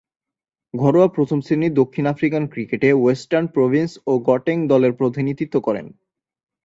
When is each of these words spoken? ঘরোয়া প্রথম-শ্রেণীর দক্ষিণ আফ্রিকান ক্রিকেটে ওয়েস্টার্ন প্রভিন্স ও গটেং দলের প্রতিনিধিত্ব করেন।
ঘরোয়া 0.73 1.07
প্রথম-শ্রেণীর 1.07 1.73
দক্ষিণ 1.73 2.05
আফ্রিকান 2.05 2.43
ক্রিকেটে 2.47 2.89
ওয়েস্টার্ন 2.93 3.47
প্রভিন্স 3.47 3.91
ও 4.07 4.13
গটেং 4.19 4.57
দলের 4.67 4.93
প্রতিনিধিত্ব 4.93 5.55
করেন। 5.59 5.85